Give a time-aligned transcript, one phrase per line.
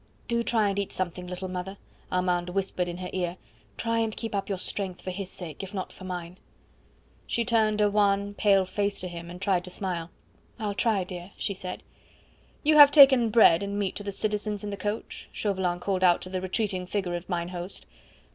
[0.27, 1.77] "Do try and eat something, little mother,"
[2.11, 3.37] Armand whispered in her ear;
[3.77, 6.39] "try and keep up your strength for his sake, if not for mine."
[7.27, 10.09] She turned a wan, pale face to him, and tried to smile.
[10.57, 11.83] "I'll try, dear," she said.
[12.63, 16.23] "You have taken bread and meat to the citizens in the coach?" Chauvelin called out
[16.23, 17.85] to the retreating figure of mine host.